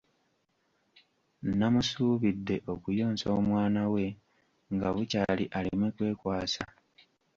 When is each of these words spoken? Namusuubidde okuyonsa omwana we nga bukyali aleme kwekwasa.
Namusuubidde 1.57 2.55
okuyonsa 2.73 3.27
omwana 3.39 3.81
we 3.93 4.05
nga 4.73 4.87
bukyali 4.95 5.45
aleme 5.57 5.87
kwekwasa. 5.95 6.63